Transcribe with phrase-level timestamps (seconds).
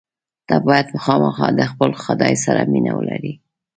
[0.47, 3.33] ته باید خامخا له خپل خدای سره مینه ولرې.